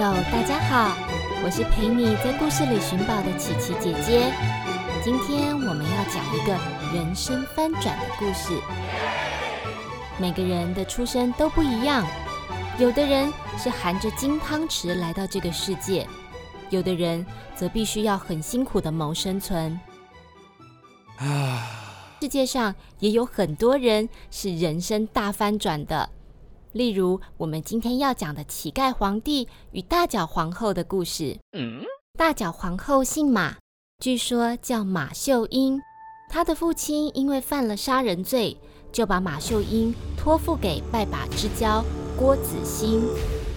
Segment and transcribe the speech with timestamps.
[0.00, 0.96] 大家好，
[1.44, 4.32] 我是陪你在故事里寻宝的琪琪姐姐。
[5.02, 6.56] 今天我们要讲一个
[6.96, 8.56] 人生翻转的故事。
[10.16, 12.06] 每个人的出生都不一样，
[12.78, 16.06] 有的人是含着金汤匙来到这个世界，
[16.70, 17.26] 有的人
[17.56, 19.80] 则必须要很辛苦的谋生存。
[21.16, 26.08] 啊，世界上也有很多人是人生大翻转的。
[26.72, 31.38] 例如，我们今天要讲的乞丐皇帝与大脚皇后的故事。
[31.56, 31.82] 嗯，
[32.18, 33.56] 大脚皇后姓马，
[34.00, 35.80] 据说叫马秀英。
[36.28, 38.58] 她的父亲因为犯了杀人罪，
[38.92, 41.82] 就把马秀英托付给拜把之交
[42.18, 43.02] 郭子兴。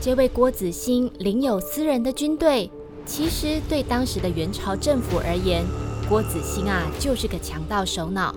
[0.00, 2.70] 这位郭子兴领有私人的军队，
[3.06, 5.64] 其实对当时的元朝政府而言，
[6.10, 8.34] 郭子兴啊就是个强盗首脑。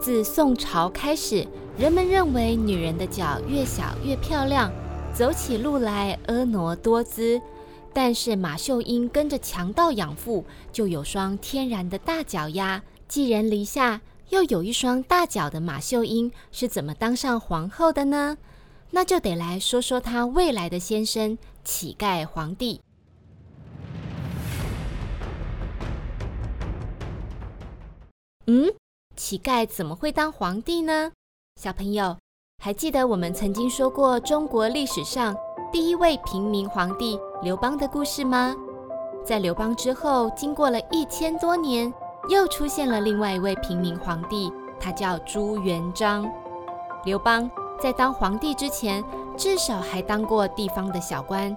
[0.00, 1.46] 自宋朝开始。
[1.76, 4.72] 人们认为女人的脚越小越漂亮，
[5.12, 7.40] 走起路来婀娜多姿。
[7.92, 12.80] 但是马秀英跟着强盗养父，就有双天然的大脚丫。
[13.08, 18.38] 寄人篱下，又有一双大脚的马秀英是怎么当上皇后的呢？
[18.90, 22.80] 那就得来说说她未来的先生乞丐皇帝。
[28.46, 28.72] 嗯，
[29.16, 31.10] 乞丐怎么会当皇帝呢？
[31.60, 32.16] 小朋友，
[32.62, 35.34] 还记得我们曾经说过中国历史上
[35.72, 38.54] 第一位平民皇帝刘邦的故事吗？
[39.24, 41.92] 在刘邦之后，经过了一千多年，
[42.28, 46.30] 又出现了另外一位平民皇帝，他叫朱元璋。
[47.04, 47.48] 刘邦
[47.80, 49.02] 在当皇帝之前，
[49.36, 51.54] 至少还当过地方的小官，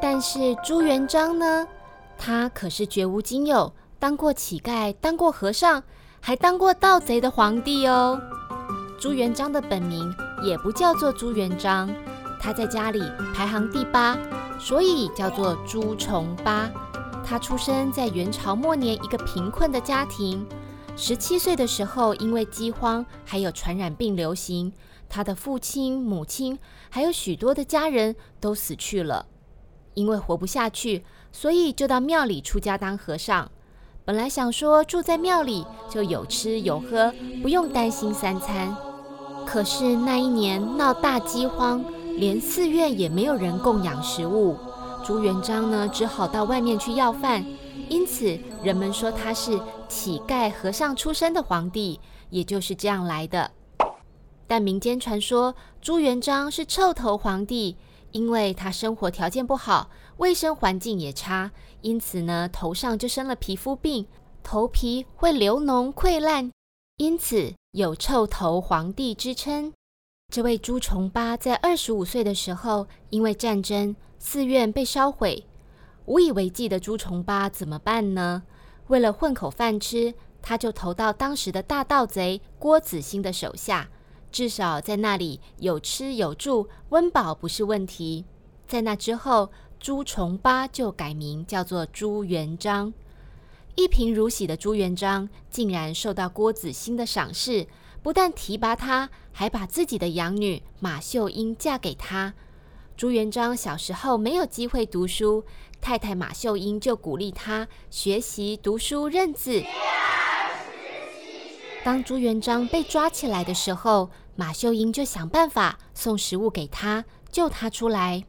[0.00, 1.68] 但是朱元璋呢，
[2.16, 5.82] 他可是绝无仅有，当过乞丐，当过和尚，
[6.18, 8.18] 还当过盗贼的皇帝哦。
[9.04, 11.94] 朱元璋的本名也不叫做朱元璋，
[12.40, 13.02] 他在家里
[13.34, 14.16] 排行第八，
[14.58, 16.70] 所以叫做朱重八。
[17.22, 20.46] 他出生在元朝末年一个贫困的家庭，
[20.96, 24.72] 十七岁的时候因为饥荒还有传染病流行，
[25.06, 29.26] 他的父亲、母亲还有许多的家人都死去了。
[29.92, 33.50] 因为活不下去，所以就到庙里出家当和尚。
[34.06, 37.12] 本来想说住在庙里就有吃有喝，
[37.42, 38.74] 不用担心三餐。
[39.46, 41.84] 可是那一年闹大饥荒，
[42.16, 44.56] 连寺院也没有人供养食物。
[45.04, 47.44] 朱元璋呢，只好到外面去要饭。
[47.88, 52.00] 因此，人们说他是乞丐和尚出身的皇帝，
[52.30, 53.50] 也就是这样来的。
[54.46, 57.76] 但民间传说朱元璋是臭头皇帝，
[58.12, 61.50] 因为他生活条件不好，卫生环境也差，
[61.82, 64.06] 因此呢，头上就生了皮肤病，
[64.42, 66.50] 头皮会流脓溃烂。
[66.96, 69.72] 因此有“臭头皇帝”之称。
[70.32, 75.44] 这位朱重八在二十五岁的时候，因为战争，寺院被烧毁，
[76.06, 78.44] 无以为继的朱重八怎么办呢？
[78.86, 83.88] 为了混口饭吃，他就投到当时的大盗贼郭子兴的手下，
[84.30, 88.24] 至少在那里有吃有住，温饱不是问题。
[88.68, 89.50] 在那之后，
[89.80, 92.94] 朱重八就改名叫做朱元璋。
[93.76, 97.66] 一贫如洗的朱元璋竟然受到郭子兴的赏识，
[98.02, 102.34] 不但提拔他，还把自己的养女马秀英嫁给他。
[102.96, 105.44] 朱元璋小时候没有机会读书，
[105.80, 109.64] 太太马秀英就鼓励他学习读书认字。
[111.82, 118.24] 当朱元璋被抓起来的时候，马秀英就想办法送食物给他，救他出来。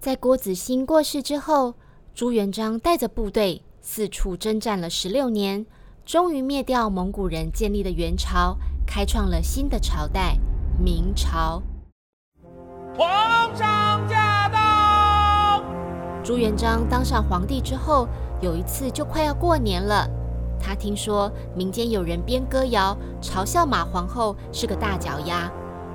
[0.00, 1.74] 在郭子兴过世之后，
[2.18, 5.64] 朱元璋带着部队四处征战了十六年，
[6.04, 10.36] 终于灭掉蒙古人建立的元朝，开创了新的朝代——
[10.84, 11.62] 明朝。
[12.96, 15.62] 皇上驾到！
[16.24, 18.08] 朱元璋当上皇帝之后，
[18.40, 20.04] 有一次就快要过年了，
[20.60, 25.48] 他听说民间有人编歌谣嘲笑马皇后是个大脚丫，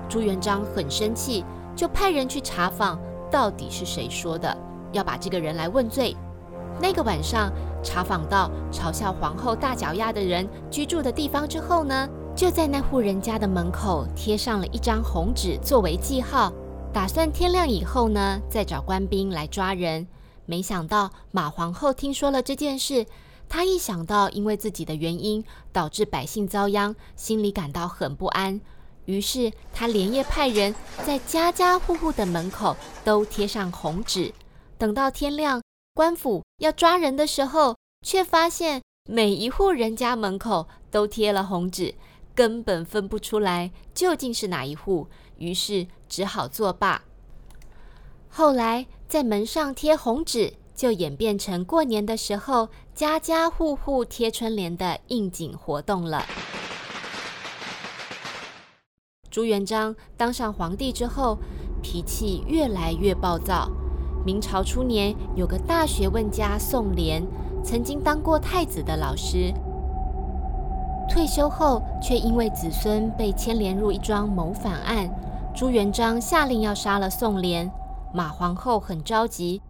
[0.08, 1.44] 朱元璋很生气，
[1.76, 2.98] 就派人去查访
[3.30, 4.58] 到底是谁说的。
[4.94, 6.16] 要把这个人来问罪。
[6.82, 7.52] 那个晚上，
[7.84, 16.52] 查访到嘲笑皇后大脚丫的人居住的地方之后呢，就在那户人家的门口贴上了一张红纸作为记号，
[16.92, 20.08] 打算天亮以后呢，再找官兵来抓人。
[20.46, 23.06] 没想到马皇后听说了这件事，
[23.48, 28.60] 她一想到因为自己的原因导致百姓遭殃，心里感到很不安。
[29.06, 30.74] 于是她连夜派人
[31.06, 32.76] 在家家户户的门口
[33.06, 34.34] 都贴上红纸，
[34.84, 35.62] 等到天亮，
[35.94, 41.96] 官府要抓人的时候，却发现每一户人家门口都贴了红纸，
[42.36, 45.08] 根本分不出来究竟是哪一户，
[45.38, 47.02] 于是只好作罢。
[48.28, 56.26] 后来在门上贴红纸，就演变成过年的时候家家户户贴春联的应景活动了。
[59.32, 61.38] 朱元璋当上皇帝之后，
[61.82, 63.72] 脾气越来越暴躁。
[64.26, 67.24] 明朝初年，有个大学问家宋濂，
[67.64, 69.54] 曾经当过太子的老师，
[71.10, 75.10] 退休后却因为子孙被牵连入一桩谋反案，
[75.54, 77.70] 朱元璋下令要杀了宋濂。
[78.14, 79.62] 马皇后很着急，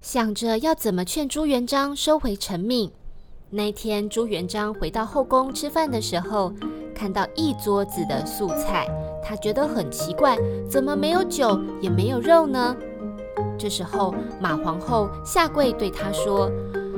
[0.00, 2.90] 想着要怎么劝朱元璋收回成命。
[3.50, 6.52] 那天，朱元璋回到后宫吃饭的时候，
[6.94, 8.88] 看到一桌子的素菜，
[9.22, 10.38] 他觉得很奇怪，
[10.70, 12.74] 怎么没有酒也没有肉呢？
[13.62, 16.50] 这时候，马皇后下跪对他说：“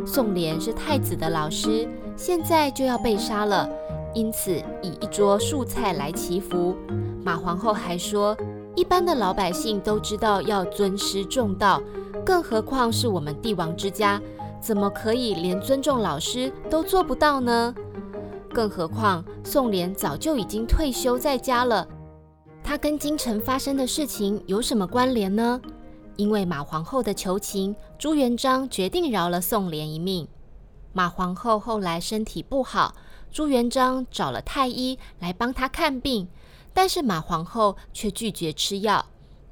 [0.07, 3.69] 宋濂是太子的老师，现在就要被杀了，
[4.15, 4.51] 因此
[4.81, 6.75] 以一桌素菜来祈福。”
[7.23, 8.35] 马皇后还说
[8.75, 11.83] ：“一般的老百姓都知道要尊师重道，
[12.25, 14.19] 更何况是我们帝王之家，
[14.59, 17.75] 怎么可以连尊重老师都做不到呢？”
[18.55, 21.87] 更何况，宋濂早就已经退休在家了，
[22.63, 25.61] 他跟京城发生的事情有什么关联呢？
[26.17, 30.29] 因为马皇后的求情，朱元璋决定饶了宋濂一命。
[30.93, 32.95] 马皇后后来身体不好，
[33.33, 36.29] 朱元璋找了太医来帮她看病，
[36.73, 39.05] 但是马皇后却拒绝吃药，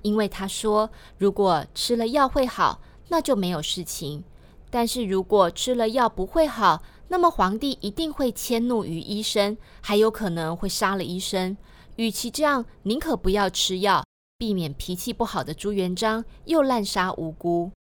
[0.03, 4.23] 因为她说，如果吃了药会好，那就没有事情；
[4.70, 11.56] 但是如果吃了药不会好，那么皇帝一定会迁怒于医生，还有可能会杀了医生。
[11.97, 14.03] 与其这样，宁可不要吃药，
[14.42, 17.70] 避免脾气不好的朱元璋又滥杀无辜。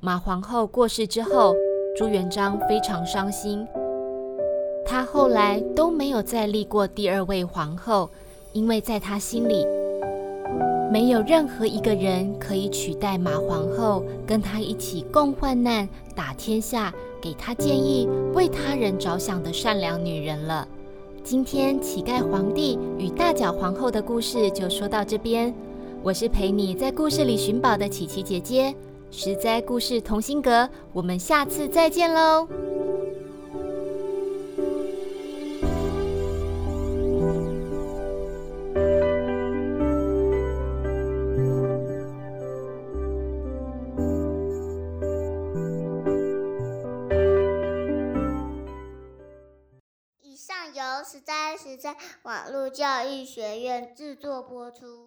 [0.00, 1.56] 马皇后过世之后，
[1.96, 3.66] 朱元璋非常伤心。
[4.86, 8.08] 他后来都没有再立过第二位皇后，
[8.52, 9.66] 因为在他心里，
[10.92, 16.94] 没有任何一个人可以取代马皇后，跟他一起共患难、打天下。
[17.20, 20.66] 给他建议、为他人着想的善良女人了。
[21.24, 25.52] 今天乞丐皇帝与大脚皇后的故事就说到这边。
[26.04, 28.74] 我是陪你在故事里寻宝的琪琪姐姐，
[29.12, 32.48] 实在故事同心阁，我们下次再见喽。
[51.04, 55.06] 实在实在网络教育学院制作播出。